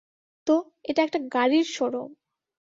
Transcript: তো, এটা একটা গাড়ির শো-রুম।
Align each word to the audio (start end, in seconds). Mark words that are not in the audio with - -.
তো, 0.47 0.55
এটা 0.83 1.01
একটা 1.03 1.19
গাড়ির 1.33 1.65
শো-রুম। 1.75 2.11